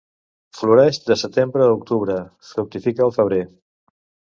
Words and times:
Floreix 0.59 0.99
de 1.09 1.17
setembre 1.23 1.67
a 1.67 1.75
octubre; 1.75 2.17
fructifica 2.55 3.07
el 3.09 3.17
febrer. 3.21 3.41